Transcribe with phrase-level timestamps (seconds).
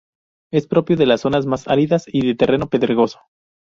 [0.51, 3.19] Es propio de las zonas más áridas y de terreno pedregoso.